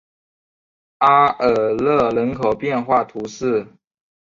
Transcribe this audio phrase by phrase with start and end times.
[0.97, 3.67] 阿尔勒人口变化图示